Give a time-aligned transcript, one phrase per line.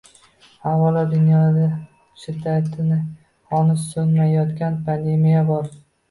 [0.69, 1.65] Avvalo, dunyoda
[2.21, 2.85] shiddati
[3.51, 5.69] hanuz so‘nmayotgan pandemiya bor.